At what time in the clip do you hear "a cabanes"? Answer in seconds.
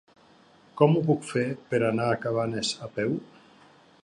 2.15-2.77